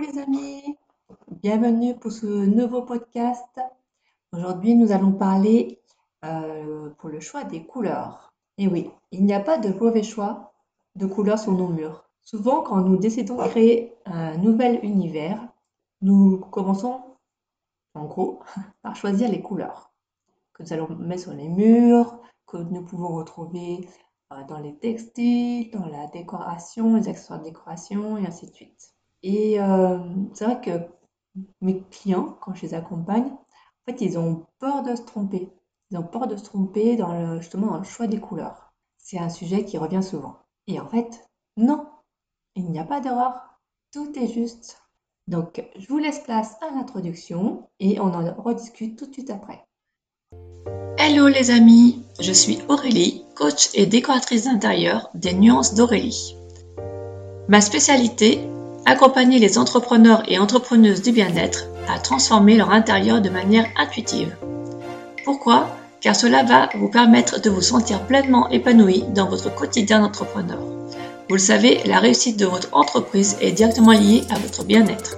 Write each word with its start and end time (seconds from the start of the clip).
les 0.00 0.18
amis, 0.18 0.78
bienvenue 1.42 1.94
pour 1.94 2.10
ce 2.10 2.24
nouveau 2.24 2.82
podcast. 2.82 3.60
Aujourd'hui 4.32 4.74
nous 4.74 4.92
allons 4.92 5.12
parler 5.12 5.82
euh, 6.24 6.88
pour 6.96 7.10
le 7.10 7.20
choix 7.20 7.44
des 7.44 7.66
couleurs. 7.66 8.32
Et 8.56 8.66
oui, 8.66 8.90
il 9.10 9.26
n'y 9.26 9.34
a 9.34 9.40
pas 9.40 9.58
de 9.58 9.68
mauvais 9.68 10.02
choix 10.02 10.54
de 10.94 11.04
couleurs 11.04 11.38
sur 11.38 11.52
nos 11.52 11.68
murs. 11.68 12.08
Souvent 12.22 12.62
quand 12.62 12.80
nous 12.80 12.96
décidons 12.96 13.36
de 13.44 13.48
créer 13.48 13.94
un 14.06 14.38
nouvel 14.38 14.82
univers, 14.82 15.46
nous 16.00 16.38
commençons 16.38 17.02
en 17.92 18.06
gros 18.06 18.40
par 18.82 18.96
choisir 18.96 19.28
les 19.28 19.42
couleurs 19.42 19.92
que 20.54 20.62
nous 20.62 20.72
allons 20.72 20.88
mettre 20.96 21.24
sur 21.24 21.34
les 21.34 21.48
murs, 21.48 22.18
que 22.46 22.56
nous 22.56 22.82
pouvons 22.82 23.08
retrouver 23.16 23.86
euh, 24.32 24.44
dans 24.48 24.60
les 24.60 24.78
textiles, 24.78 25.70
dans 25.72 25.86
la 25.86 26.06
décoration, 26.06 26.96
les 26.96 27.06
accessoires 27.06 27.40
de 27.40 27.44
décoration 27.44 28.16
et 28.16 28.26
ainsi 28.26 28.46
de 28.46 28.54
suite. 28.54 28.94
Et 29.22 29.60
euh, 29.60 29.98
c'est 30.32 30.44
vrai 30.44 30.60
que 30.60 30.70
mes 31.60 31.82
clients, 31.90 32.36
quand 32.40 32.54
je 32.54 32.62
les 32.62 32.74
accompagne, 32.74 33.26
en 33.26 33.92
fait, 33.92 34.00
ils 34.00 34.18
ont 34.18 34.46
peur 34.58 34.82
de 34.82 34.94
se 34.94 35.02
tromper. 35.02 35.48
Ils 35.90 35.98
ont 35.98 36.04
peur 36.04 36.26
de 36.26 36.36
se 36.36 36.44
tromper 36.44 36.96
dans 36.96 37.12
le, 37.12 37.40
justement 37.40 37.68
dans 37.68 37.78
le 37.78 37.84
choix 37.84 38.06
des 38.06 38.20
couleurs. 38.20 38.72
C'est 38.98 39.18
un 39.18 39.28
sujet 39.28 39.64
qui 39.64 39.78
revient 39.78 40.02
souvent. 40.02 40.36
Et 40.66 40.80
en 40.80 40.88
fait, 40.88 41.28
non, 41.56 41.86
il 42.54 42.70
n'y 42.70 42.78
a 42.78 42.84
pas 42.84 43.00
d'erreur. 43.00 43.58
Tout 43.92 44.12
est 44.18 44.28
juste. 44.28 44.82
Donc, 45.26 45.64
je 45.76 45.86
vous 45.88 45.98
laisse 45.98 46.20
place 46.20 46.56
à 46.60 46.74
l'introduction 46.74 47.68
et 47.78 48.00
on 48.00 48.12
en 48.14 48.34
rediscute 48.34 48.98
tout 48.98 49.06
de 49.06 49.12
suite 49.12 49.30
après. 49.30 49.64
Hello 50.98 51.28
les 51.28 51.50
amis, 51.50 52.04
je 52.20 52.32
suis 52.32 52.58
Aurélie, 52.68 53.24
coach 53.34 53.70
et 53.74 53.86
décoratrice 53.86 54.44
d'intérieur 54.44 55.08
des 55.14 55.32
Nuances 55.32 55.74
d'Aurélie. 55.74 56.36
Ma 57.48 57.60
spécialité, 57.60 58.40
accompagner 58.86 59.38
les 59.38 59.58
entrepreneurs 59.58 60.22
et 60.28 60.38
entrepreneuses 60.38 61.02
du 61.02 61.12
bien-être 61.12 61.66
à 61.88 61.98
transformer 61.98 62.56
leur 62.56 62.70
intérieur 62.70 63.20
de 63.20 63.30
manière 63.30 63.66
intuitive. 63.76 64.34
Pourquoi? 65.24 65.68
Car 66.00 66.16
cela 66.16 66.42
va 66.42 66.68
vous 66.74 66.88
permettre 66.88 67.40
de 67.40 67.50
vous 67.50 67.60
sentir 67.60 68.00
pleinement 68.00 68.48
épanoui 68.48 69.04
dans 69.14 69.28
votre 69.28 69.54
quotidien 69.54 70.00
d'entrepreneur. 70.00 70.58
Vous 71.28 71.36
le 71.36 71.40
savez, 71.40 71.80
la 71.84 71.98
réussite 71.98 72.38
de 72.38 72.46
votre 72.46 72.68
entreprise 72.72 73.36
est 73.40 73.52
directement 73.52 73.92
liée 73.92 74.24
à 74.30 74.38
votre 74.38 74.64
bien-être. 74.64 75.16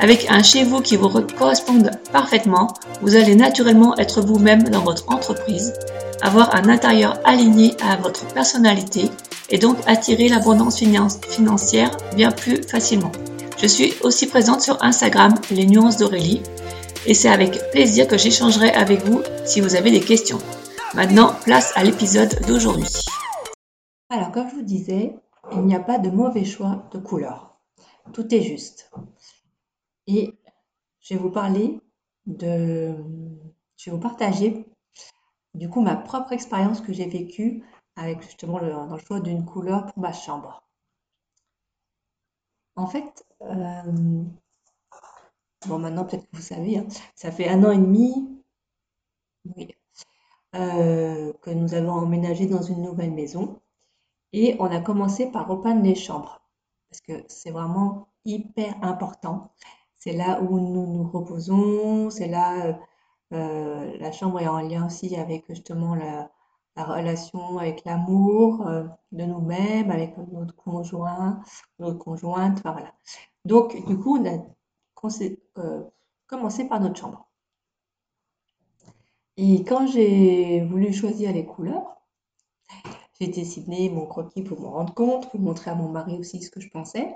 Avec 0.00 0.26
un 0.28 0.42
chez 0.42 0.64
vous 0.64 0.80
qui 0.80 0.96
vous 0.96 1.08
corresponde 1.08 1.90
parfaitement, 2.12 2.74
vous 3.00 3.16
allez 3.16 3.34
naturellement 3.34 3.96
être 3.96 4.20
vous-même 4.20 4.64
dans 4.64 4.82
votre 4.82 5.08
entreprise, 5.08 5.72
avoir 6.20 6.54
un 6.54 6.68
intérieur 6.68 7.18
aligné 7.24 7.74
à 7.82 7.96
votre 7.96 8.26
personnalité 8.26 9.10
et 9.50 9.58
donc 9.58 9.76
attirer 9.86 10.28
l'abondance 10.28 10.78
financière 10.78 11.96
bien 12.14 12.30
plus 12.32 12.62
facilement. 12.62 13.12
Je 13.58 13.66
suis 13.66 13.94
aussi 14.02 14.26
présente 14.26 14.60
sur 14.60 14.82
Instagram, 14.82 15.34
les 15.50 15.66
nuances 15.66 15.96
d'Aurélie, 15.96 16.42
et 17.06 17.14
c'est 17.14 17.28
avec 17.28 17.70
plaisir 17.70 18.08
que 18.08 18.18
j'échangerai 18.18 18.70
avec 18.70 19.02
vous 19.04 19.22
si 19.44 19.60
vous 19.60 19.76
avez 19.76 19.90
des 19.90 20.00
questions. 20.00 20.38
Maintenant, 20.94 21.32
place 21.44 21.72
à 21.76 21.84
l'épisode 21.84 22.40
d'aujourd'hui. 22.46 22.88
Alors, 24.10 24.32
comme 24.32 24.48
je 24.48 24.56
vous 24.56 24.62
disais, 24.62 25.14
il 25.52 25.62
n'y 25.62 25.74
a 25.74 25.80
pas 25.80 25.98
de 25.98 26.10
mauvais 26.10 26.44
choix 26.44 26.88
de 26.92 26.98
couleur. 26.98 27.58
Tout 28.12 28.34
est 28.34 28.42
juste. 28.42 28.90
Et 30.06 30.34
je 31.00 31.14
vais 31.14 31.20
vous 31.20 31.30
parler 31.30 31.80
de, 32.26 32.94
je 33.76 33.90
vais 33.90 33.96
vous 33.96 34.02
partager 34.02 34.66
du 35.54 35.68
coup 35.68 35.80
ma 35.80 35.96
propre 35.96 36.32
expérience 36.32 36.80
que 36.80 36.92
j'ai 36.92 37.06
vécue 37.06 37.64
avec 37.96 38.22
justement 38.22 38.58
le, 38.58 38.98
choix 38.98 39.20
d'une 39.20 39.44
couleur 39.44 39.86
pour 39.86 39.98
ma 39.98 40.12
chambre. 40.12 40.62
En 42.76 42.86
fait, 42.86 43.26
euh, 43.40 43.82
bon 45.66 45.78
maintenant 45.78 46.04
peut-être 46.04 46.28
que 46.30 46.36
vous 46.36 46.42
savez, 46.42 46.78
hein, 46.78 46.86
ça 47.14 47.32
fait 47.32 47.48
un 47.48 47.64
an 47.64 47.70
et 47.70 47.78
demi 47.78 48.42
euh, 50.54 51.32
que 51.42 51.50
nous 51.50 51.74
avons 51.74 51.92
emménagé 51.92 52.46
dans 52.46 52.62
une 52.62 52.82
nouvelle 52.82 53.12
maison 53.12 53.60
et 54.32 54.56
on 54.58 54.66
a 54.66 54.80
commencé 54.80 55.30
par 55.30 55.48
repeindre 55.48 55.82
les 55.82 55.94
chambres 55.94 56.40
parce 56.90 57.00
que 57.00 57.24
c'est 57.28 57.50
vraiment 57.50 58.08
hyper 58.24 58.74
important. 58.82 59.52
C'est 59.96 60.12
là 60.12 60.40
où 60.42 60.60
nous 60.60 60.86
nous 60.86 61.08
reposons, 61.10 62.10
c'est 62.10 62.28
là, 62.28 62.78
euh, 63.32 63.96
la 63.98 64.12
chambre 64.12 64.40
est 64.40 64.48
en 64.48 64.60
lien 64.60 64.86
aussi 64.86 65.16
avec 65.16 65.46
justement 65.48 65.94
la, 65.94 66.30
relation 66.84 67.58
avec 67.58 67.84
l'amour 67.84 68.66
euh, 68.66 68.84
de 69.12 69.24
nous-mêmes, 69.24 69.90
avec 69.90 70.16
notre 70.32 70.54
conjoint, 70.54 71.40
notre 71.78 71.98
conjointe, 71.98 72.60
voilà. 72.62 72.92
Donc, 73.44 73.86
du 73.86 73.98
coup, 73.98 74.18
on 74.18 74.26
a 74.26 74.38
euh, 75.58 75.82
commencé 76.26 76.68
par 76.68 76.80
notre 76.80 76.98
chambre. 76.98 77.28
Et 79.36 79.64
quand 79.64 79.86
j'ai 79.86 80.60
voulu 80.64 80.92
choisir 80.92 81.32
les 81.32 81.44
couleurs, 81.44 81.96
j'ai 83.20 83.28
dessiné 83.28 83.90
mon 83.90 84.06
croquis 84.06 84.42
pour 84.42 84.60
me 84.60 84.66
rendre 84.66 84.94
compte, 84.94 85.30
pour 85.30 85.40
montrer 85.40 85.70
à 85.70 85.74
mon 85.74 85.88
mari 85.88 86.18
aussi 86.18 86.42
ce 86.42 86.50
que 86.50 86.60
je 86.60 86.68
pensais. 86.68 87.14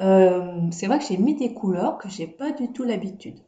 Euh, 0.00 0.70
c'est 0.72 0.86
vrai 0.86 0.98
que 0.98 1.04
j'ai 1.04 1.16
mis 1.16 1.34
des 1.34 1.54
couleurs 1.54 1.98
que 1.98 2.08
j'ai 2.08 2.26
pas 2.26 2.52
du 2.52 2.72
tout 2.72 2.84
l'habitude. 2.84 3.40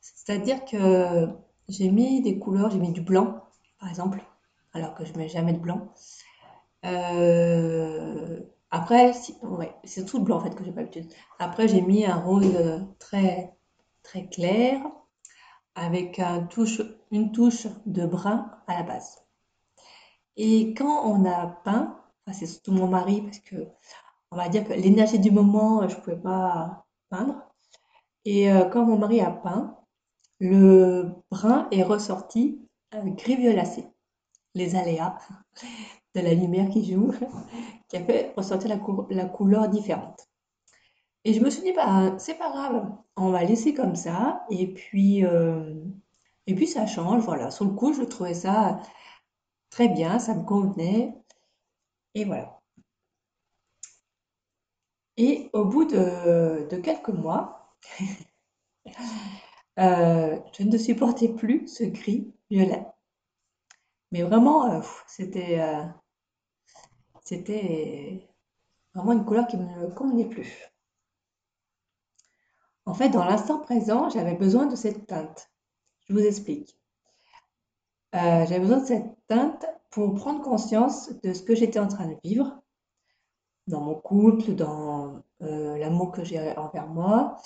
C'est-à-dire 0.00 0.64
que 0.64 1.28
j'ai 1.68 1.90
mis 1.90 2.20
des 2.22 2.38
couleurs, 2.38 2.70
j'ai 2.70 2.78
mis 2.78 2.92
du 2.92 3.00
blanc, 3.00 3.42
par 3.80 3.88
exemple, 3.88 4.22
alors 4.76 4.94
que 4.94 5.04
je 5.04 5.12
mets 5.14 5.28
jamais 5.28 5.52
de 5.52 5.58
blanc. 5.58 5.92
Euh, 6.84 8.40
après, 8.70 9.12
c'est 9.84 10.04
tout 10.04 10.18
le 10.18 10.24
blanc 10.24 10.36
en 10.38 10.40
fait 10.40 10.54
que 10.54 10.64
j'ai 10.64 10.72
pas 10.72 10.82
l'habitude. 10.82 11.12
Après, 11.38 11.68
j'ai 11.68 11.80
mis 11.80 12.04
un 12.04 12.16
rose 12.16 12.54
très 12.98 13.56
très 14.02 14.26
clair 14.26 14.80
avec 15.74 16.20
une 17.10 17.32
touche 17.32 17.66
de 17.86 18.06
brun 18.06 18.50
à 18.66 18.74
la 18.74 18.82
base. 18.82 19.18
Et 20.36 20.74
quand 20.74 21.06
on 21.06 21.24
a 21.24 21.46
peint, 21.64 21.98
c'est 22.32 22.46
surtout 22.46 22.72
mon 22.72 22.88
mari 22.88 23.22
parce 23.22 23.38
que 23.40 23.56
on 24.30 24.36
va 24.36 24.48
dire 24.48 24.64
que 24.64 24.72
l'énergie 24.72 25.18
du 25.18 25.30
moment, 25.30 25.82
euh, 25.82 25.88
je 25.88 25.96
ne 25.96 26.00
pouvais 26.00 26.16
pas 26.16 26.84
peindre. 27.08 27.40
Et 28.24 28.50
euh, 28.50 28.64
quand 28.68 28.84
mon 28.84 28.98
mari 28.98 29.20
a 29.20 29.30
peint, 29.30 29.78
le 30.40 31.14
brun 31.30 31.68
est 31.70 31.84
ressorti 31.84 32.60
gris 32.92 33.36
violacé. 33.36 33.86
Les 34.56 34.74
aléas 34.74 35.16
de 36.14 36.20
la 36.20 36.34
lumière 36.34 36.70
qui 36.70 36.90
joue, 36.90 37.12
qui 37.88 37.96
a 37.96 38.04
fait 38.04 38.32
ressortir 38.36 38.70
la, 39.10 39.26
couleur 39.26 39.68
différente. 39.68 40.28
Et 41.24 41.34
je 41.34 41.40
me 41.40 41.50
suis 41.50 41.62
dit, 41.62 41.72
bah, 41.72 42.14
c'est 42.18 42.38
pas 42.38 42.50
grave, 42.50 42.90
on 43.16 43.30
va 43.30 43.44
laisser 43.44 43.74
comme 43.74 43.96
ça. 43.96 44.44
Et 44.50 44.72
puis, 44.72 45.24
euh, 45.26 45.74
et 46.46 46.54
puis 46.54 46.66
ça 46.66 46.86
change, 46.86 47.22
voilà. 47.22 47.50
Sur 47.50 47.66
le 47.66 47.72
coup, 47.72 47.92
je 47.92 48.02
trouvais 48.02 48.34
ça 48.34 48.80
très 49.70 49.88
bien, 49.88 50.18
ça 50.18 50.34
me 50.34 50.44
convenait. 50.44 51.14
Et 52.14 52.24
voilà. 52.24 52.60
Et 55.18 55.50
au 55.52 55.64
bout 55.64 55.84
de, 55.84 56.76
quelques 56.80 57.08
mois, 57.08 57.76
euh, 59.78 60.38
je 60.58 60.62
ne 60.62 60.78
supportais 60.78 61.28
plus 61.28 61.66
ce 61.68 61.84
gris 61.84 62.32
violet. 62.50 62.86
Mais 64.12 64.22
vraiment, 64.22 64.70
euh, 64.70 64.80
c'était 65.06 65.60
euh, 65.60 65.84
c'était 67.24 68.28
vraiment 68.94 69.12
une 69.12 69.24
couleur 69.24 69.46
qui 69.46 69.56
ne 69.56 69.64
me 69.64 69.88
convenait 69.88 70.28
plus. 70.28 70.70
En 72.86 72.94
fait, 72.94 73.08
dans 73.10 73.24
l'instant 73.24 73.58
présent, 73.58 74.08
j'avais 74.10 74.34
besoin 74.34 74.66
de 74.66 74.76
cette 74.76 75.06
teinte. 75.06 75.50
Je 76.08 76.14
vous 76.14 76.20
explique. 76.24 76.78
j'avais 78.12 78.60
besoin 78.60 78.78
de 78.78 78.86
cette 78.86 79.26
teinte 79.26 79.66
pour 79.90 80.14
prendre 80.14 80.40
conscience 80.42 81.10
de 81.22 81.32
ce 81.32 81.42
que 81.42 81.54
j'étais 81.54 81.80
en 81.80 81.88
train 81.88 82.06
de 82.06 82.16
vivre 82.22 82.62
dans 83.66 83.80
mon 83.80 83.94
couple, 83.94 84.54
dans 84.54 85.22
euh, 85.42 85.76
l'amour 85.78 86.12
que 86.12 86.24
j'ai 86.24 86.56
envers 86.56 86.86
moi, 86.86 87.36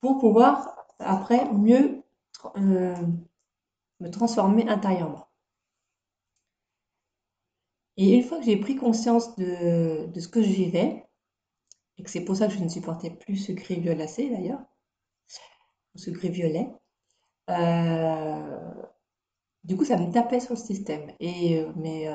pour 0.00 0.18
pouvoir 0.18 0.86
après 0.98 1.52
mieux 1.52 2.02
euh, 2.56 2.94
me 4.00 4.10
transformer 4.10 4.68
intérieurement. 4.68 5.26
Et 7.96 8.14
une 8.14 8.22
fois 8.22 8.38
que 8.38 8.44
j'ai 8.44 8.56
pris 8.56 8.76
conscience 8.76 9.36
de, 9.36 10.08
ce 10.18 10.28
que 10.28 10.42
je 10.42 10.48
vivais, 10.48 11.06
et 11.98 12.02
que 12.02 12.10
c'est 12.10 12.24
pour 12.24 12.36
ça 12.36 12.46
que 12.48 12.54
je 12.54 12.58
ne 12.62 12.68
supportais 12.68 13.10
plus 13.10 13.36
ce 13.36 13.52
gris 13.52 13.80
violacé 13.80 14.30
d'ailleurs, 14.30 14.62
ce 15.94 16.10
gris 16.10 16.30
violet, 16.30 16.68
euh, 17.50 18.58
du 19.64 19.76
coup 19.76 19.84
ça 19.84 19.98
me 19.98 20.10
tapait 20.10 20.40
sur 20.40 20.54
le 20.54 20.58
système. 20.58 21.12
Et, 21.20 21.64
mais, 21.76 22.08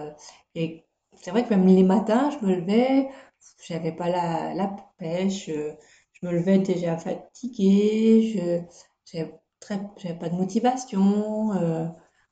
et 0.55 0.87
c'est 1.21 1.31
vrai 1.31 1.43
que 1.43 1.49
même 1.49 1.65
les 1.65 1.83
matins, 1.83 2.29
je 2.31 2.45
me 2.45 2.55
levais, 2.55 3.09
j'avais 3.67 3.91
pas 3.91 4.09
la, 4.09 4.75
pêche, 4.97 5.49
euh, 5.49 5.73
je, 6.13 6.27
me 6.27 6.31
levais 6.31 6.59
déjà 6.59 6.97
fatiguée, 6.97 8.33
je 9.13 9.17
n'avais 9.17 10.19
pas 10.19 10.29
de 10.29 10.35
motivation. 10.35 11.53
Euh, 11.53 11.87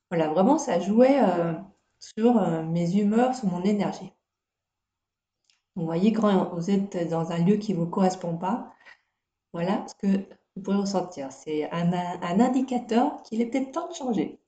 voilà, 0.10 0.30
vraiment, 0.30 0.58
ça 0.58 0.80
jouait 0.80 1.20
euh, 1.22 1.54
sur 2.00 2.42
mes 2.68 2.98
humeurs, 2.98 3.36
sur 3.36 3.48
mon 3.48 3.64
énergie. 3.64 4.12
Vous 5.76 5.86
voyez, 5.86 6.12
quand 6.12 6.54
vous 6.54 6.70
êtes 6.70 7.10
dans 7.10 7.32
un 7.32 7.38
lieu 7.38 7.58
qui 7.58 7.74
ne 7.74 7.80
vous 7.80 7.88
correspond 7.90 8.36
pas, 8.38 8.74
Voilà 9.54 9.86
ce 9.88 9.96
que 9.96 10.08
vous 10.56 10.62
pourrez 10.62 10.78
ressentir. 10.78 11.32
C'est 11.32 11.72
un, 11.72 11.92
un 11.94 12.40
indicateur 12.40 13.24
qu'il 13.24 13.42
est 13.42 13.48
peut-être 13.48 13.72
temps 13.72 13.88
de 13.90 13.96
changer. 13.96 14.40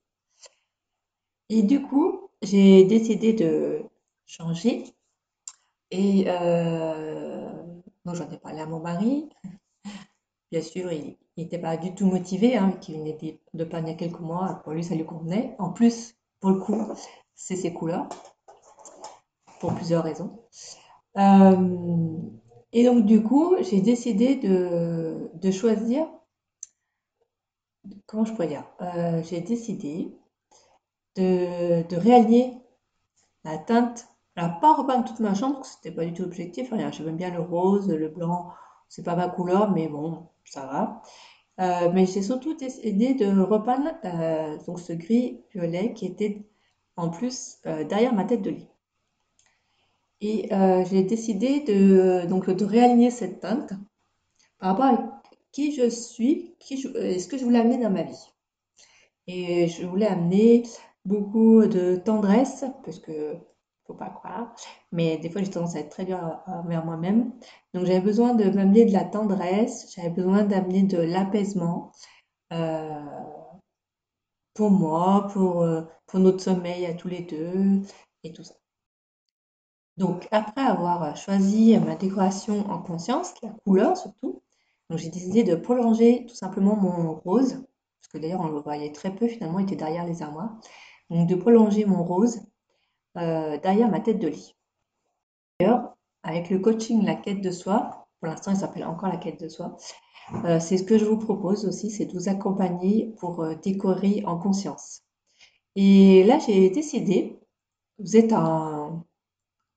Et 1.50 1.62
du 1.62 1.82
coup, 1.82 2.30
j'ai 2.42 2.84
décidé 2.84 3.32
de 3.34 3.82
changer. 4.26 4.94
Et 5.90 6.24
euh, 6.28 7.50
j'en 8.06 8.30
ai 8.30 8.38
parlé 8.38 8.60
à 8.60 8.66
mon 8.66 8.80
mari. 8.80 9.28
Bien 10.50 10.60
sûr, 10.62 10.92
il 10.92 11.16
n'était 11.38 11.58
pas 11.58 11.76
du 11.78 11.94
tout 11.94 12.06
motivé, 12.06 12.56
hein, 12.56 12.72
qui 12.80 12.92
venait 12.92 13.14
de, 13.54 13.64
de 13.64 13.78
il 13.78 13.88
y 13.88 13.90
a 13.90 13.94
quelques 13.94 14.20
mois. 14.20 14.60
Pour 14.64 14.72
lui, 14.74 14.84
ça 14.84 14.94
lui 14.94 15.04
convenait. 15.06 15.54
En 15.58 15.70
plus, 15.72 16.16
pour 16.40 16.50
le 16.50 16.60
coup, 16.60 16.86
c'est 17.38 17.56
ses 17.56 17.72
couleurs, 17.72 18.08
pour 19.60 19.72
plusieurs 19.74 20.02
raisons. 20.02 20.42
Euh, 21.16 22.18
et 22.72 22.84
donc, 22.84 23.06
du 23.06 23.22
coup, 23.22 23.54
j'ai 23.60 23.80
décidé 23.80 24.34
de, 24.34 25.50
choisir, 25.52 26.06
comment 28.06 28.24
je 28.24 28.32
pourrais 28.32 28.48
dire, 28.48 28.64
euh, 28.82 29.22
j'ai 29.22 29.40
décidé 29.40 30.12
de, 31.14 31.86
de 31.88 31.96
réaligner 31.96 32.60
la 33.44 33.56
teinte. 33.56 34.08
Alors, 34.34 34.58
pas 34.58 34.74
repeindre 34.74 35.04
toute 35.04 35.20
ma 35.20 35.34
chambre, 35.34 35.64
c'était 35.64 35.92
pas 35.92 36.04
du 36.04 36.12
tout 36.12 36.22
l'objectif. 36.22 36.72
Rien, 36.72 36.90
j'aime 36.90 37.16
bien 37.16 37.30
le 37.30 37.40
rose, 37.40 37.88
le 37.88 38.08
blanc, 38.08 38.50
c'est 38.88 39.04
pas 39.04 39.14
ma 39.14 39.28
couleur, 39.28 39.70
mais 39.70 39.88
bon, 39.88 40.26
ça 40.44 40.66
va. 40.66 41.02
Euh, 41.60 41.90
mais 41.92 42.04
j'ai 42.06 42.22
surtout 42.22 42.54
décidé 42.54 43.14
de 43.14 43.40
repeindre 43.40 43.90
donc 44.66 44.80
ce 44.80 44.92
gris 44.92 45.40
violet 45.52 45.92
qui 45.92 46.06
était 46.06 46.44
en 46.98 47.08
plus 47.08 47.58
euh, 47.66 47.84
derrière 47.84 48.12
ma 48.12 48.24
tête 48.24 48.42
de 48.42 48.50
lit. 48.50 48.68
Et 50.20 50.52
euh, 50.52 50.84
j'ai 50.84 51.04
décidé 51.04 51.60
de, 51.60 52.26
donc, 52.26 52.50
de 52.50 52.64
réaligner 52.64 53.10
cette 53.10 53.40
teinte 53.40 53.72
par 54.58 54.70
rapport 54.70 54.84
à 54.86 55.22
qui 55.52 55.72
je 55.72 55.88
suis, 55.88 56.56
qui 56.58 56.84
euh, 56.96 57.18
ce 57.18 57.28
que 57.28 57.38
je 57.38 57.44
voulais 57.44 57.60
amener 57.60 57.78
dans 57.78 57.90
ma 57.90 58.02
vie. 58.02 58.26
Et 59.28 59.68
je 59.68 59.86
voulais 59.86 60.08
amener 60.08 60.64
beaucoup 61.04 61.64
de 61.66 61.96
tendresse, 61.96 62.64
parce 62.84 62.98
que 62.98 63.36
faut 63.86 63.94
pas 63.94 64.10
croire, 64.10 64.54
mais 64.92 65.16
des 65.18 65.30
fois 65.30 65.42
j'ai 65.42 65.50
tendance 65.50 65.76
à 65.76 65.80
être 65.80 65.88
très 65.90 66.04
dure 66.04 66.42
envers 66.46 66.84
moi-même. 66.84 67.32
Donc 67.72 67.86
j'avais 67.86 68.00
besoin 68.00 68.34
de 68.34 68.50
m'amener 68.50 68.84
de 68.84 68.92
la 68.92 69.04
tendresse, 69.04 69.94
j'avais 69.94 70.10
besoin 70.10 70.42
d'amener 70.42 70.82
de 70.82 70.98
l'apaisement 70.98 71.92
pour 74.58 74.72
moi, 74.72 75.28
pour, 75.32 75.62
euh, 75.62 75.82
pour 76.08 76.18
notre 76.18 76.40
sommeil 76.40 76.84
à 76.84 76.92
tous 76.92 77.06
les 77.06 77.20
deux 77.20 77.80
et 78.24 78.32
tout 78.32 78.42
ça. 78.42 78.54
Donc 79.96 80.26
après 80.32 80.62
avoir 80.62 81.16
choisi 81.16 81.78
ma 81.78 81.94
décoration 81.94 82.68
en 82.68 82.82
conscience, 82.82 83.34
la 83.40 83.50
couleur 83.64 83.96
surtout, 83.96 84.42
j'ai 84.90 85.10
décidé 85.10 85.44
de 85.44 85.54
prolonger 85.54 86.26
tout 86.28 86.34
simplement 86.34 86.74
mon 86.74 87.14
rose, 87.14 87.52
parce 88.00 88.12
que 88.12 88.18
d'ailleurs 88.18 88.40
on 88.40 88.48
le 88.48 88.58
voyait 88.58 88.90
très 88.90 89.14
peu 89.14 89.28
finalement, 89.28 89.60
il 89.60 89.62
était 89.62 89.76
derrière 89.76 90.04
les 90.04 90.22
armoires. 90.22 90.50
Donc 91.08 91.28
de 91.28 91.36
prolonger 91.36 91.84
mon 91.84 92.02
rose 92.02 92.40
euh, 93.16 93.58
derrière 93.58 93.88
ma 93.88 94.00
tête 94.00 94.18
de 94.18 94.26
lit. 94.26 94.56
D'ailleurs, 95.60 95.94
avec 96.24 96.50
le 96.50 96.58
coaching 96.58 97.04
La 97.04 97.14
quête 97.14 97.42
de 97.42 97.52
soi, 97.52 98.08
pour 98.18 98.28
l'instant 98.28 98.50
il 98.50 98.56
s'appelle 98.56 98.86
encore 98.86 99.08
La 99.08 99.18
quête 99.18 99.40
de 99.40 99.48
soi, 99.48 99.76
euh, 100.44 100.60
c'est 100.60 100.78
ce 100.78 100.84
que 100.84 100.98
je 100.98 101.04
vous 101.04 101.18
propose 101.18 101.66
aussi, 101.66 101.90
c'est 101.90 102.06
de 102.06 102.12
vous 102.12 102.28
accompagner 102.28 103.14
pour 103.18 103.42
euh, 103.42 103.54
décorer 103.54 104.22
en 104.26 104.38
conscience. 104.38 105.02
Et 105.76 106.24
là 106.24 106.38
j'ai 106.38 106.70
décidé, 106.70 107.40
vous 107.98 108.16
êtes 108.16 108.32
un, 108.32 109.04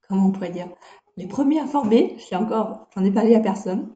comment 0.08 0.26
on 0.26 0.32
pourrait 0.32 0.50
dire, 0.50 0.68
les 1.16 1.26
premiers 1.26 1.60
informés, 1.60 2.16
je 2.18 2.34
encore, 2.36 2.88
j'en 2.94 3.04
ai 3.04 3.10
parlé 3.10 3.34
à 3.34 3.40
personne. 3.40 3.94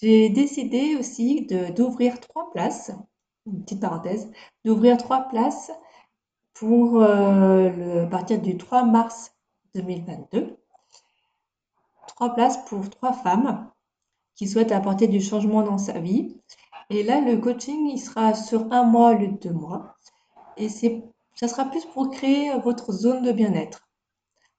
J'ai 0.00 0.30
décidé 0.30 0.96
aussi 0.96 1.46
d'ouvrir 1.76 2.20
trois 2.20 2.50
places, 2.50 2.92
une 3.46 3.62
petite 3.62 3.80
parenthèse, 3.80 4.30
d'ouvrir 4.64 4.96
trois 4.96 5.28
places 5.28 5.70
pour 6.54 7.02
euh, 7.02 7.70
le, 7.70 8.02
à 8.02 8.06
partir 8.06 8.40
du 8.40 8.56
3 8.56 8.84
mars 8.84 9.34
2022. 9.74 10.56
Trois 12.08 12.34
places 12.34 12.58
pour 12.66 12.88
trois 12.90 13.12
femmes 13.12 13.70
qui 14.40 14.48
souhaitent 14.48 14.72
apporter 14.72 15.06
du 15.06 15.20
changement 15.20 15.62
dans 15.62 15.76
sa 15.76 15.98
vie. 15.98 16.34
Et 16.88 17.02
là, 17.02 17.20
le 17.20 17.36
coaching, 17.36 17.90
il 17.90 17.98
sera 17.98 18.32
sur 18.32 18.72
un 18.72 18.84
mois 18.84 19.10
au 19.10 19.18
lieu 19.18 19.26
de 19.26 19.36
deux 19.36 19.52
mois. 19.52 19.96
Et 20.56 20.70
c'est, 20.70 21.04
ça 21.34 21.46
sera 21.46 21.66
plus 21.66 21.84
pour 21.84 22.10
créer 22.10 22.50
votre 22.64 22.90
zone 22.90 23.22
de 23.22 23.32
bien-être. 23.32 23.86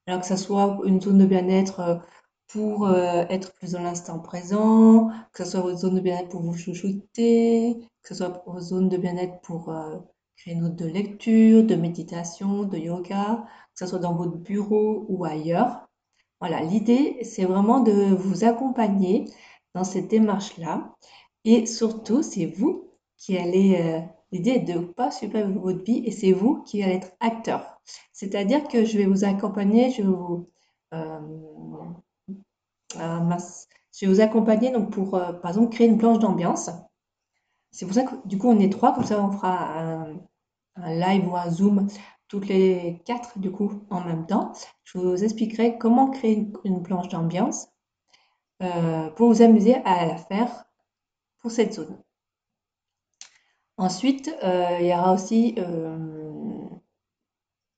Alors 0.06 0.22
que 0.22 0.28
ça 0.28 0.38
soit 0.38 0.78
une 0.86 1.02
zone 1.02 1.18
de 1.18 1.26
bien-être 1.26 1.80
euh, 1.80 1.96
pour 2.48 2.86
euh, 2.86 3.24
être 3.32 3.54
plus 3.54 3.72
dans 3.72 3.82
l'instant 3.82 4.20
présent, 4.20 5.10
que 5.34 5.44
ce 5.44 5.50
soit 5.50 5.62
votre 5.62 5.80
zone 5.80 5.96
de 5.96 6.00
bien-être 6.00 6.30
pour 6.30 6.42
vous 6.42 6.56
chouchouter, 6.56 7.80
que 8.04 8.10
ce 8.10 8.14
soit 8.14 8.44
votre 8.46 8.60
zone 8.60 8.88
de 8.88 8.98
bien-être 8.98 9.42
pour 9.42 9.70
euh, 9.70 9.98
créer 10.38 10.54
une 10.54 10.62
note 10.62 10.76
de 10.76 10.86
lecture, 10.86 11.64
de 11.64 11.74
méditation, 11.74 12.66
de 12.66 12.78
yoga, 12.78 13.46
que 13.74 13.80
ce 13.80 13.88
soit 13.88 13.98
dans 13.98 14.14
votre 14.14 14.38
bureau 14.38 15.08
ou 15.10 15.26
ailleurs. 15.26 15.88
Voilà, 16.40 16.62
l'idée, 16.62 17.18
c'est 17.24 17.46
vraiment 17.46 17.80
de 17.80 18.14
vous 18.14 18.44
accompagner 18.44 19.26
dans 19.74 19.84
cette 19.84 20.08
démarche-là. 20.08 20.94
Et 21.46 21.66
surtout, 21.66 22.24
c'est 22.24 22.46
vous 22.46 22.90
qui 23.18 23.38
allez... 23.38 23.78
Euh, 23.80 24.00
l'idée 24.32 24.52
est 24.52 24.60
de 24.60 24.74
ne 24.74 24.86
pas 24.86 25.12
superviser 25.12 25.60
votre 25.60 25.84
vie 25.84 26.04
et 26.06 26.12
c'est 26.12 26.32
vous 26.32 26.62
qui 26.64 26.84
allez 26.84 26.96
être 26.96 27.12
acteur. 27.20 27.82
C'est-à-dire 28.14 28.68
que 28.68 28.86
je 28.86 28.98
vais 28.98 29.06
vous 29.06 29.24
accompagner, 29.24 29.92
je 29.92 30.02
vais 30.02 30.08
vous... 30.08 30.50
Euh, 30.94 31.20
euh, 32.98 33.38
je 33.94 34.06
vais 34.06 34.12
vous 34.12 34.22
accompagner 34.22 34.72
donc 34.72 34.92
pour, 34.92 35.12
par 35.12 35.48
exemple, 35.48 35.70
créer 35.70 35.88
une 35.88 35.98
planche 35.98 36.20
d'ambiance. 36.20 36.70
C'est 37.72 37.86
pour 37.86 37.96
ça 37.96 38.04
que 38.04 38.16
du 38.26 38.38
coup 38.38 38.50
on 38.50 38.60
est 38.60 38.72
trois, 38.72 38.94
comme 38.94 39.06
ça 39.06 39.24
on 39.24 39.32
fera 39.32 39.80
un, 39.80 40.20
live 40.88 41.28
ou 41.28 41.36
un 41.36 41.50
Zoom 41.50 41.88
toutes 42.28 42.48
les 42.48 43.02
quatre 43.06 43.40
du 43.40 43.52
coup 43.52 43.84
en 43.90 44.02
même 44.02 44.26
temps. 44.26 44.52
Je 44.84 44.98
vous 44.98 45.24
expliquerai 45.24 45.78
comment 45.78 46.10
créer 46.10 46.52
une, 46.66 46.84
planche 46.84 47.08
d'ambiance 47.10 47.70
pour 49.16 49.30
vous 49.30 49.42
amuser 49.42 49.76
à 49.86 50.06
la 50.06 50.18
faire 50.18 50.66
pour 51.40 51.52
cette 51.52 51.74
zone. 51.74 51.98
Ensuite, 53.78 54.32
euh, 54.44 54.78
il 54.80 54.86
y 54.86 54.94
aura 54.94 55.14
aussi 55.14 55.56
euh, 55.58 55.98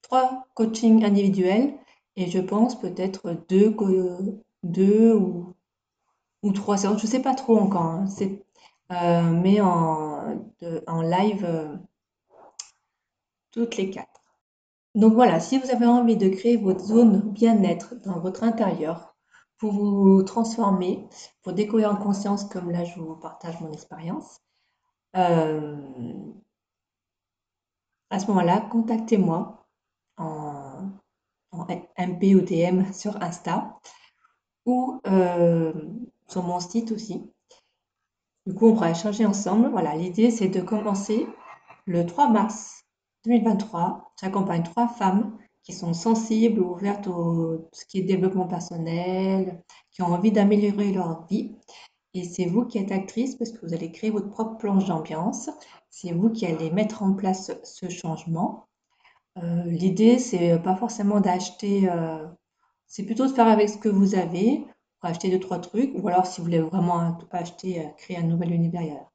trois 0.01 0.47
coachings 0.53 1.05
individuels 1.05 1.73
et 2.17 2.29
je 2.29 2.39
pense 2.39 2.77
peut-être 2.79 3.37
deux, 3.47 3.73
ou, 6.43 6.51
trois 6.53 6.77
séances, 6.77 6.99
je 6.99 7.05
ne 7.05 7.11
sais 7.11 7.21
pas 7.21 7.35
trop 7.35 7.57
encore, 7.57 7.83
hein. 7.83 8.05
mais 9.31 9.61
en 9.61 11.01
live 11.01 11.79
toutes 13.51 13.77
les 13.77 13.89
quatre. 13.89 14.21
Donc 14.95 15.13
voilà, 15.13 15.39
si 15.39 15.57
vous 15.57 15.69
avez 15.71 15.85
envie 15.85 16.17
de 16.17 16.27
créer 16.27 16.57
votre 16.57 16.83
zone 16.83 17.31
bien-être 17.31 17.95
dans 18.03 18.19
votre 18.19 18.43
intérieur 18.43 19.12
pour 19.63 19.71
vous 19.71 20.23
transformer, 20.23 21.07
pour 21.41 21.53
découvrir 21.53 21.89
en 21.89 21.95
conscience, 21.95 22.43
comme 22.43 22.69
là 22.69 22.83
je 22.83 22.99
vous 22.99 23.15
partage 23.15 23.61
mon 23.61 23.71
expérience, 23.71 24.41
euh, 25.15 25.77
à 28.09 28.19
ce 28.19 28.27
moment-là, 28.27 28.59
contactez-moi 28.59 29.65
en, 30.17 30.89
MP 31.97 32.35
ou 32.35 32.41
DM 32.41 32.91
sur 32.91 33.23
Insta 33.23 33.79
ou 34.65 34.99
euh, 35.07 35.71
sur 36.27 36.43
mon 36.43 36.59
site 36.59 36.91
aussi. 36.91 37.31
Du 38.45 38.53
coup, 38.55 38.67
on 38.67 38.73
pourra 38.73 38.91
échanger 38.91 39.25
ensemble. 39.25 39.69
Voilà, 39.69 39.95
l'idée 39.95 40.29
c'est 40.29 40.49
de 40.49 40.59
commencer 40.59 41.25
le 41.85 42.05
3 42.05 42.27
mars 42.27 42.83
2023, 43.23 44.11
j'accompagne 44.19 44.63
trois 44.63 44.89
femmes 44.89 45.37
qui 45.63 45.73
sont 45.73 45.93
sensibles 45.93 46.59
ou 46.59 46.73
ouvertes 46.73 47.07
au 47.07 47.69
ce 47.71 47.85
qui 47.85 47.99
est 47.99 48.03
développement 48.03 48.47
personnel, 48.47 49.61
qui 49.91 50.01
ont 50.01 50.07
envie 50.07 50.31
d'améliorer 50.31 50.91
leur 50.91 51.25
vie. 51.27 51.55
Et 52.13 52.23
c'est 52.23 52.45
vous 52.45 52.65
qui 52.65 52.77
êtes 52.77 52.91
actrice 52.91 53.35
parce 53.35 53.51
que 53.51 53.65
vous 53.65 53.73
allez 53.73 53.91
créer 53.91 54.11
votre 54.11 54.29
propre 54.29 54.57
planche 54.57 54.85
d'ambiance. 54.85 55.49
C'est 55.89 56.11
vous 56.11 56.29
qui 56.29 56.45
allez 56.45 56.69
mettre 56.69 57.01
en 57.01 57.13
place 57.13 57.51
ce 57.63 57.89
changement. 57.89 58.67
Euh, 59.37 59.63
L'idée, 59.65 60.19
c'est 60.19 60.59
pas 60.59 60.75
forcément 60.75 61.19
d'acheter, 61.19 61.89
euh, 61.89 62.27
c'est 62.87 63.03
plutôt 63.03 63.25
de 63.25 63.31
faire 63.31 63.47
avec 63.47 63.69
ce 63.69 63.77
que 63.77 63.89
vous 63.89 64.15
avez, 64.15 64.65
acheter 65.01 65.29
deux, 65.29 65.39
trois 65.39 65.59
trucs, 65.59 65.91
ou 65.95 66.07
alors 66.07 66.25
si 66.25 66.39
vous 66.39 66.45
voulez 66.45 66.61
vraiment 66.61 67.17
acheter, 67.31 67.89
créer 67.97 68.17
un 68.17 68.23
nouvel 68.23 68.51
univers, 68.51 69.05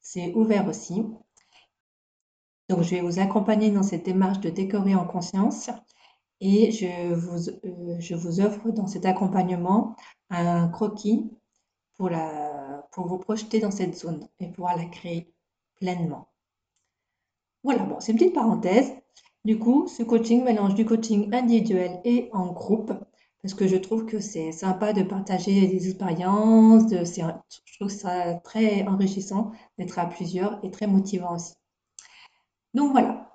c'est 0.00 0.32
ouvert 0.34 0.66
aussi. 0.68 1.04
Donc, 2.68 2.82
je 2.82 2.96
vais 2.96 3.00
vous 3.00 3.18
accompagner 3.20 3.70
dans 3.70 3.82
cette 3.82 4.04
démarche 4.04 4.40
de 4.40 4.50
décorer 4.50 4.94
en 4.94 5.06
conscience 5.06 5.70
et 6.40 6.70
je 6.72 7.14
vous, 7.14 7.48
euh, 7.48 8.46
offre 8.46 8.70
dans 8.70 8.86
cet 8.86 9.06
accompagnement 9.06 9.96
un 10.30 10.68
croquis 10.68 11.30
pour 11.96 12.10
vous 13.06 13.18
projeter 13.18 13.60
dans 13.60 13.70
cette 13.70 13.96
zone 13.96 14.28
et 14.40 14.48
pouvoir 14.48 14.76
la 14.76 14.84
créer 14.86 15.32
pleinement. 15.76 16.28
Voilà, 17.62 17.84
bon, 17.84 17.96
c'est 18.00 18.12
une 18.12 18.18
petite 18.18 18.34
parenthèse. 18.34 18.92
Du 19.44 19.58
coup, 19.58 19.86
ce 19.86 20.02
coaching 20.02 20.44
mélange 20.44 20.74
du 20.74 20.84
coaching 20.84 21.32
individuel 21.32 22.00
et 22.04 22.28
en 22.32 22.52
groupe 22.52 22.92
parce 23.42 23.54
que 23.54 23.68
je 23.68 23.76
trouve 23.76 24.06
que 24.06 24.18
c'est 24.18 24.50
sympa 24.50 24.92
de 24.92 25.04
partager 25.04 25.68
des 25.68 25.86
expériences, 25.88 26.88
de, 26.88 27.04
je 27.04 27.78
trouve 27.78 27.90
ça 27.90 28.34
très 28.34 28.84
enrichissant 28.88 29.52
d'être 29.78 30.00
à 30.00 30.06
plusieurs 30.06 30.58
et 30.64 30.70
très 30.72 30.88
motivant 30.88 31.36
aussi. 31.36 31.54
Donc 32.76 32.92
voilà, 32.92 33.34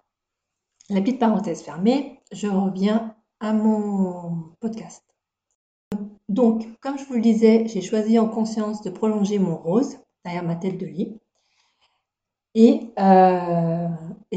la 0.91 1.01
petite 1.01 1.17
parenthèse 1.17 1.63
fermée, 1.63 2.21
je 2.31 2.45
reviens 2.45 3.15
à 3.39 3.53
mon 3.53 4.53
podcast. 4.59 5.03
Donc, 6.29 6.67
comme 6.79 6.99
je 6.99 7.05
vous 7.05 7.15
le 7.15 7.21
disais, 7.21 7.67
j'ai 7.67 7.81
choisi 7.81 8.19
en 8.19 8.27
conscience 8.27 8.83
de 8.83 8.91
prolonger 8.91 9.39
mon 9.39 9.57
rose 9.57 9.97
derrière 10.23 10.43
ma 10.43 10.55
tête 10.55 10.77
de 10.77 10.85
lit. 10.85 11.17
Et, 12.53 12.93
euh, 12.99 13.87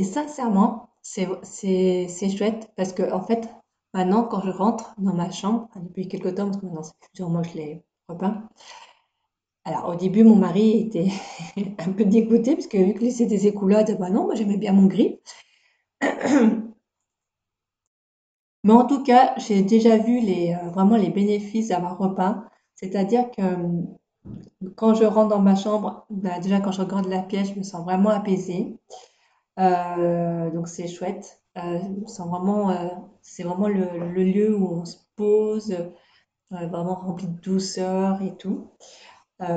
sincèrement, 0.03 0.89
c'est 1.03 1.27
chouette 2.35 2.73
parce 2.75 2.95
que, 2.95 3.13
en 3.13 3.21
fait, 3.21 3.51
maintenant, 3.93 4.25
quand 4.25 4.41
je 4.41 4.51
rentre 4.51 4.95
dans 4.97 5.13
ma 5.13 5.31
chambre, 5.31 5.69
depuis 5.77 6.09
quelques 6.09 6.35
temps, 6.35 6.47
parce 6.47 6.57
que 6.57 6.65
maintenant, 6.65 6.83
c'est 6.83 6.99
plusieurs 7.13 7.29
mois 7.29 7.43
que 7.43 7.49
je 7.49 7.57
l'ai 7.57 7.85
repeint. 8.09 8.49
Alors, 9.65 9.89
au 9.89 9.95
début, 9.95 10.25
mon 10.25 10.37
mari 10.37 10.81
était 10.81 11.09
un 11.79 11.93
peu 11.93 12.05
dégoûté 12.05 12.55
parce 12.55 12.67
que 12.67 12.77
vu 12.77 12.95
que 12.95 13.11
c'était 13.11 13.27
des 13.27 13.47
écoulades, 13.47 13.97
bah 13.99 14.11
non, 14.11 14.25
moi 14.25 14.35
j'aimais 14.35 14.59
bien 14.59 14.73
mon 14.73 14.87
gris. 14.87 15.21
Mais 18.65 18.73
en 18.73 18.87
tout 18.87 19.03
cas, 19.03 19.35
j'ai 19.37 19.63
déjà 19.63 19.99
vu 19.99 20.19
euh, 20.19 20.69
vraiment 20.71 20.97
les 20.97 21.11
bénéfices 21.11 21.69
d'avoir 21.69 21.99
repeint. 21.99 22.47
C'est-à-dire 22.75 23.31
que 23.31 23.43
quand 24.75 24.95
je 24.95 25.05
rentre 25.05 25.29
dans 25.29 25.41
ma 25.41 25.55
chambre, 25.55 26.07
bah, 26.11 26.39
déjà 26.41 26.61
quand 26.61 26.73
je 26.73 26.81
regarde 26.81 27.07
la 27.07 27.23
pièce, 27.23 27.51
je 27.53 27.59
me 27.59 27.63
sens 27.63 27.85
vraiment 27.85 28.11
apaisée. 28.11 28.79
Euh, 29.61 30.51
donc 30.51 30.69
c'est 30.69 30.89
chouette. 30.89 31.43
Euh, 31.59 31.79
c'est 32.07 32.23
vraiment 33.45 33.69
le, 33.69 34.25
lieu 34.25 34.57
où 34.57 34.81
on 34.81 34.85
se 34.85 34.97
pose, 35.15 35.77
vraiment 36.51 36.95
rempli 36.95 37.29
de 37.29 37.41
douceur 37.41 38.23
et 38.23 38.35
tout. 38.37 38.71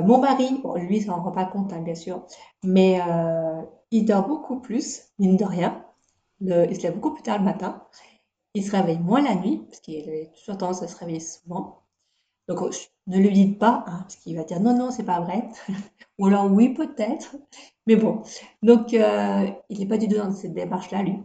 Mon 0.04 0.18
mari, 0.18 0.60
bon, 0.62 0.74
lui, 0.74 1.04
n'en 1.06 1.22
rend 1.22 1.32
pas 1.32 1.44
compte, 1.44 1.72
hein, 1.72 1.80
bien 1.80 1.94
sûr, 1.94 2.26
mais 2.64 3.00
il 3.90 4.04
dort 4.04 4.26
beaucoup 4.26 4.60
plus, 4.60 5.02
mine 5.18 5.36
de 5.36 5.44
rien. 5.44 5.84
il 6.40 6.76
se 6.76 6.82
lève 6.82 6.94
beaucoup 6.94 7.14
plus 7.14 7.22
tard 7.22 7.38
le 7.38 7.44
matin. 7.44 7.82
Il 8.54 8.64
se 8.64 8.72
réveille 8.72 8.98
moins 8.98 9.22
la 9.22 9.34
nuit, 9.34 9.62
parce 9.68 9.80
qu'il 9.80 10.08
a 10.08 10.26
toujours 10.38 10.58
tendance 10.58 10.82
à 10.82 10.88
se 10.88 10.96
réveiller 10.96 11.20
souvent. 11.20 11.82
Donc, 12.48 12.60
ne 13.06 13.18
lui 13.18 13.30
dites 13.32 13.58
pas, 13.58 13.84
hein, 13.86 14.00
parce 14.02 14.16
qu'il 14.16 14.36
va 14.36 14.44
dire 14.44 14.60
non, 14.60 14.76
non, 14.76 14.90
c'est 14.90 15.04
pas 15.04 15.20
vrai. 15.20 15.48
Ou 16.18 16.26
alors 16.26 16.50
oui, 16.50 16.70
peut-être. 16.70 17.36
Mais 17.86 17.96
bon, 17.96 18.22
donc 18.62 18.94
euh, 18.94 19.46
il 19.68 19.78
n'est 19.78 19.86
pas 19.86 19.98
du 19.98 20.08
tout 20.08 20.16
dans 20.16 20.32
cette 20.32 20.54
démarche-là, 20.54 21.02
lui. 21.02 21.22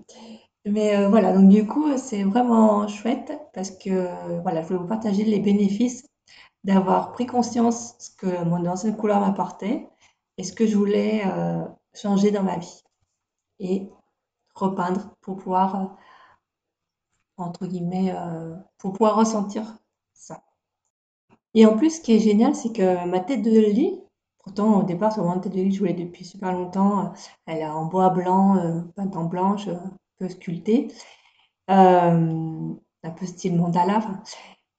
Mais 0.66 0.96
euh, 0.96 1.10
voilà, 1.10 1.34
donc 1.34 1.50
du 1.50 1.68
coup, 1.68 1.98
c'est 1.98 2.24
vraiment 2.24 2.88
chouette 2.88 3.34
parce 3.54 3.72
que 3.72 4.42
voilà, 4.42 4.62
je 4.62 4.68
voulais 4.68 4.80
vous 4.80 4.88
partager 4.88 5.24
les 5.26 5.40
bénéfices 5.40 6.06
d'avoir 6.64 7.12
pris 7.12 7.26
conscience 7.26 7.96
ce 8.00 8.10
que 8.12 8.44
mon 8.46 8.66
ancienne 8.66 8.96
couleur 8.96 9.20
m'apportait 9.20 9.90
et 10.38 10.44
ce 10.44 10.54
que 10.54 10.66
je 10.66 10.78
voulais 10.78 11.24
euh, 11.26 11.64
changer 11.94 12.32
dans 12.32 12.44
ma 12.44 12.58
vie 12.58 12.84
et 13.60 13.90
repeindre 14.56 15.16
pour 15.22 15.38
pouvoir, 15.38 15.98
entre 17.38 17.66
guillemets, 17.66 18.16
pour 18.78 18.94
pouvoir 18.94 19.16
ressentir 19.16 19.78
ça. 20.14 20.44
Et 21.54 21.66
en 21.66 21.78
plus, 21.78 21.98
ce 21.98 22.02
qui 22.02 22.14
est 22.14 22.20
génial, 22.20 22.56
c'est 22.56 22.72
que 22.72 23.06
ma 23.06 23.20
tête 23.20 23.44
de 23.44 23.50
lit, 23.50 24.00
pourtant 24.40 24.80
au 24.80 24.84
départ, 24.84 25.12
vraiment 25.16 25.36
une 25.36 25.42
tête 25.42 25.54
de 25.54 25.62
lit 25.62 25.72
je 25.72 25.80
voulais 25.80 25.94
depuis 25.94 26.26
super 26.26 26.52
longtemps. 26.52 27.14
Elle 27.46 27.60
est 27.60 27.66
en 27.68 27.86
bois 27.86 28.10
blanc, 28.10 28.58
euh, 28.58 28.82
peinte 28.96 29.16
en 29.16 29.26
blanche, 29.26 29.68
un 29.68 29.92
peu 30.18 30.30
sculptée, 30.30 30.90
euh, 31.70 32.74
un 33.04 33.12
peu 33.12 33.26
style 33.26 33.56
mandala. 33.56 34.02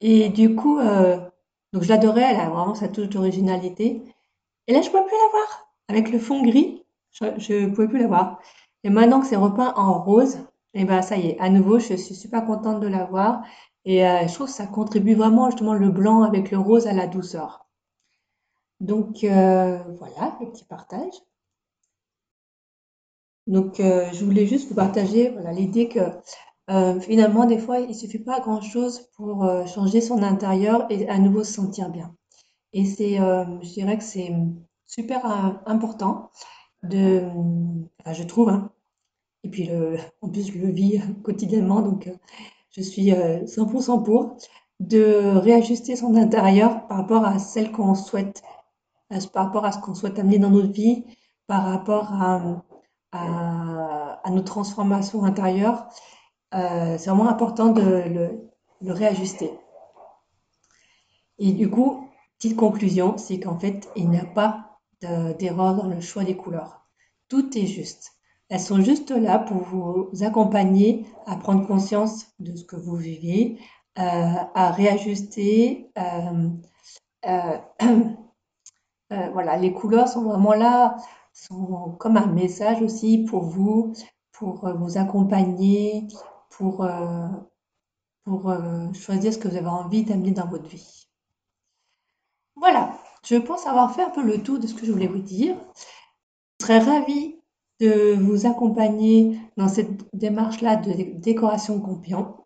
Et 0.00 0.29
du 0.31 0.55
coup, 0.57 0.79
euh, 0.79 1.19
donc 1.75 1.83
je 1.83 1.88
l'adorais, 1.88 2.23
elle 2.23 2.38
a 2.38 2.49
vraiment 2.49 2.76
sa 2.76 2.87
touche 2.87 3.09
d'originalité. 3.09 4.00
Et 4.69 4.73
là, 4.73 4.81
je 4.81 4.87
ne 4.87 4.93
pouvais 4.93 5.07
plus 5.07 5.16
la 5.16 5.31
voir. 5.33 5.69
Avec 5.88 6.09
le 6.12 6.21
fond 6.21 6.40
gris, 6.45 6.85
je 7.11 7.64
ne 7.64 7.75
pouvais 7.75 7.88
plus 7.88 7.99
la 7.99 8.07
voir. 8.07 8.40
Et 8.85 8.90
maintenant 8.90 9.21
que 9.21 9.26
c'est 9.26 9.35
repeint 9.35 9.75
en 9.75 10.00
rose, 10.00 10.37
et 10.75 10.83
eh 10.83 10.85
ben 10.85 11.02
ça 11.02 11.16
y 11.16 11.31
est, 11.31 11.38
à 11.40 11.50
nouveau, 11.50 11.81
je 11.81 11.95
suis 11.95 12.14
super 12.14 12.47
contente 12.47 12.78
de 12.78 12.87
la 12.87 13.04
voir. 13.07 13.43
Et 13.85 14.07
euh, 14.07 14.28
je 14.28 14.33
trouve 14.33 14.47
que 14.47 14.52
ça 14.52 14.69
contribue 14.69 15.14
vraiment 15.14 15.50
justement 15.50 15.75
le 15.75 15.90
blanc 15.90 16.23
avec 16.23 16.52
le 16.52 16.59
rose 16.59 16.87
à 16.87 16.93
la 16.93 17.09
douceur. 17.09 17.66
Donc 18.78 19.25
euh, 19.25 19.78
voilà, 19.99 20.38
le 20.40 20.50
petit 20.50 20.64
partage. 20.64 21.14
Donc 23.49 23.81
euh, 23.81 24.09
je 24.12 24.25
voulais 24.25 24.47
juste 24.47 24.69
vous 24.69 24.76
partager 24.76 25.31
voilà, 25.31 25.52
que 26.68 27.00
finalement 27.00 27.44
des 27.44 27.59
fois 27.59 27.80
il 27.80 27.88
ne 27.88 27.94
suffit 27.94 28.18
pas 28.18 28.40
grand-chose 28.40 29.09
pour 29.16 29.47
changer 29.66 30.00
son 30.00 30.23
intérieur 30.23 30.87
et 30.90 31.09
à 31.09 31.18
nouveau 31.18 31.44
se 31.44 31.52
sentir 31.52 31.90
bien. 31.90 32.14
Et 32.73 32.85
c'est, 32.85 33.16
je 33.16 33.73
dirais 33.73 33.99
que 33.99 34.04
c'est 34.04 34.33
super 34.87 35.26
important 35.66 36.30
de, 36.83 37.23
je 38.12 38.23
trouve, 38.23 38.49
hein. 38.50 38.71
et 39.42 39.49
puis 39.49 39.64
le, 39.64 39.97
en 40.21 40.28
plus 40.28 40.52
je 40.52 40.59
le 40.59 40.71
vis 40.71 41.00
quotidiennement, 41.23 41.83
donc 41.83 42.11
je 42.71 42.83
suis 42.83 43.11
100% 43.11 44.00
euh, 44.00 44.02
pour, 44.02 44.37
de 44.80 45.37
réajuster 45.38 45.97
son 45.97 46.16
intérieur 46.16 46.87
par 46.88 46.99
rapport 46.99 47.25
à 47.25 47.38
celle 47.38 47.71
qu'on 47.73 47.94
souhaite, 47.94 48.42
par 49.33 49.47
rapport 49.47 49.64
à 49.64 49.73
ce 49.73 49.78
qu'on 49.78 49.94
souhaite 49.94 50.18
amener 50.18 50.38
dans 50.38 50.50
notre 50.50 50.73
vie, 50.73 51.04
par 51.47 51.64
rapport 51.64 52.12
à, 52.12 52.62
à, 53.12 54.30
nos 54.30 54.42
transformations 54.42 55.25
intérieures. 55.25 55.88
Euh, 56.54 56.96
c'est 56.99 57.11
vraiment 57.11 57.28
important 57.28 57.70
de 57.70 57.82
le, 57.82 58.92
réajuster. 58.92 59.50
Et 61.38 61.52
du 61.52 61.68
coup, 61.68 62.08
petite 62.38 62.56
conclusion, 62.56 63.16
c'est 63.16 63.40
qu'en 63.40 63.58
fait, 63.58 63.88
il 63.96 64.08
n'y 64.11 64.18
a 64.18 64.25
pas 64.25 64.78
d'erreur 65.00 65.75
dans 65.75 65.87
le 65.87 66.00
choix 66.00 66.25
des 66.25 66.37
couleurs. 66.37 66.87
Tout 67.28 67.58
est 67.58 67.66
juste. 67.66 68.12
Elles 68.49 68.61
sont 68.61 68.80
juste 68.80 69.11
là 69.11 69.38
pour 69.38 69.58
vous 69.62 70.11
accompagner 70.23 71.06
à 71.26 71.37
prendre 71.37 71.66
conscience 71.66 72.26
de 72.38 72.54
ce 72.54 72.64
que 72.64 72.76
vous 72.76 72.96
vivez, 72.96 73.58
euh, 73.99 74.34
à 74.54 74.70
réajuster. 74.70 75.90
Euh, 75.99 76.50
voilà, 79.32 79.56
les 79.56 79.73
couleurs 79.73 80.08
sont 80.08 80.23
vraiment 80.23 80.54
là, 80.54 80.96
sont 81.32 81.96
comme 81.99 82.16
un 82.16 82.26
message 82.26 82.80
aussi 82.82 83.25
pour 83.25 83.44
vous, 83.44 83.94
pour 84.32 84.68
vous 84.76 84.99
accompagner, 84.99 86.06
pour, 86.56 86.87
pour 88.25 88.54
choisir 88.94 89.32
ce 89.32 89.38
que 89.38 89.49
vous 89.49 89.56
avez 89.56 89.66
envie 89.66 90.04
d'amener 90.04 90.30
dans 90.30 90.46
votre 90.46 90.68
vie. 90.68 91.08
Voilà, 92.56 92.96
je 93.25 93.37
pense 93.37 93.66
avoir 93.66 93.94
fait 93.94 94.02
un 94.02 94.11
peu 94.11 94.23
le 94.23 94.42
tour 94.42 94.58
de 94.58 94.66
ce 94.66 94.75
que 94.75 94.87
je 94.87 94.92
voulais 94.92 95.06
vous 95.06 95.18
dire. 95.18 95.56
Je 96.61 96.66
serais 96.66 96.78
ravie 96.78 97.37
de 97.80 98.14
vous 98.14 98.46
accompagner 98.46 99.38
dans 99.56 99.68
cette 99.68 100.04
démarche-là 100.14 100.76
de 100.76 101.18
décoration 101.18 101.80
consciente. 101.80 102.37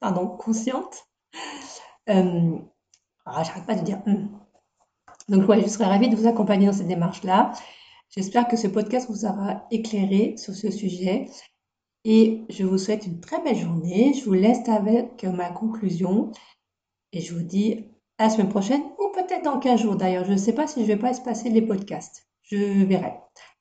Pardon, 0.00 0.26
consciente. 0.26 1.06
Euh, 2.08 2.58
ah, 3.24 3.42
j'arrête 3.42 3.66
pas 3.66 3.74
de 3.74 3.82
dire. 3.82 4.02
Hmm. 4.06 4.28
Donc, 5.28 5.48
ouais, 5.48 5.60
je 5.62 5.68
serais 5.68 5.86
ravie 5.86 6.08
de 6.08 6.16
vous 6.16 6.26
accompagner 6.26 6.66
dans 6.66 6.72
cette 6.72 6.88
démarche-là. 6.88 7.52
J'espère 8.10 8.48
que 8.48 8.56
ce 8.56 8.66
podcast 8.66 9.08
vous 9.08 9.24
aura 9.24 9.66
éclairé 9.70 10.36
sur 10.36 10.54
ce 10.54 10.70
sujet. 10.70 11.26
Et 12.04 12.42
je 12.48 12.64
vous 12.64 12.78
souhaite 12.78 13.06
une 13.06 13.20
très 13.20 13.42
belle 13.42 13.58
journée. 13.58 14.14
Je 14.14 14.24
vous 14.24 14.32
laisse 14.32 14.68
avec 14.68 15.24
ma 15.24 15.50
conclusion. 15.50 16.32
Et 17.12 17.20
je 17.20 17.34
vous 17.34 17.42
dis 17.42 17.86
à 18.18 18.24
la 18.24 18.30
semaine 18.30 18.48
prochaine 18.48 18.82
ou 18.98 19.12
peut-être 19.14 19.44
dans 19.44 19.58
15 19.58 19.80
jours 19.80 19.96
d'ailleurs. 19.96 20.24
Je 20.24 20.32
ne 20.32 20.36
sais 20.36 20.54
pas 20.54 20.66
si 20.66 20.80
je 20.82 20.86
vais 20.86 20.96
pas 20.96 21.10
espacer 21.10 21.50
les 21.50 21.62
podcasts. 21.62 22.26
Je 22.42 22.84
verrai. 22.84 23.14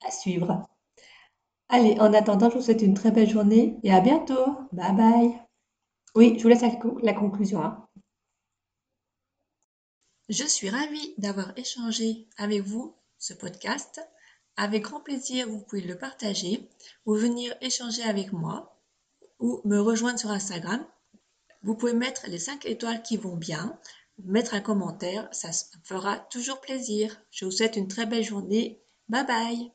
À 0.05 0.11
suivre. 0.11 0.67
Allez, 1.67 1.99
en 1.99 2.13
attendant, 2.13 2.49
je 2.49 2.55
vous 2.55 2.61
souhaite 2.61 2.81
une 2.81 2.95
très 2.95 3.11
belle 3.11 3.29
journée 3.29 3.77
et 3.83 3.91
à 3.91 4.01
bientôt. 4.01 4.55
Bye 4.71 4.95
bye. 4.95 5.39
Oui, 6.15 6.33
je 6.37 6.43
vous 6.43 6.49
laisse 6.49 6.63
la, 7.03 7.13
conclusion. 7.13 7.63
Hein. 7.63 7.87
Je 10.29 10.43
suis 10.43 10.69
ravie 10.69 11.13
d'avoir 11.17 11.57
échangé 11.57 12.27
avec 12.37 12.61
vous 12.61 12.95
ce 13.19 13.33
podcast. 13.33 14.01
Avec 14.61 14.83
grand 14.83 14.99
plaisir, 14.99 15.47
vous 15.47 15.61
pouvez 15.61 15.81
le 15.81 15.97
partager 15.97 16.69
ou 17.05 17.15
venir 17.15 17.55
échanger 17.61 18.03
avec 18.03 18.33
moi 18.33 18.77
ou 19.39 19.61
me 19.63 19.79
rejoindre 19.79 20.19
sur 20.19 20.31
Instagram. 20.31 20.85
Vous 21.63 21.75
pouvez 21.75 21.93
mettre 21.93 22.27
les 22.27 22.39
5 22.39 22.65
étoiles 22.65 23.01
qui 23.01 23.15
vont 23.15 23.37
bien, 23.37 23.79
mettre 24.25 24.55
un 24.55 24.59
commentaire, 24.59 25.29
ça 25.31 25.51
fera 25.85 26.19
toujours 26.29 26.59
plaisir. 26.59 27.21
Je 27.31 27.45
vous 27.45 27.51
souhaite 27.51 27.77
une 27.77 27.87
très 27.87 28.05
belle 28.05 28.25
journée. 28.25 28.83
Bye 29.07 29.25
bye 29.25 29.71